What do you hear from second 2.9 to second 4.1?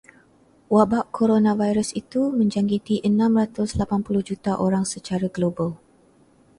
enam ratus lapan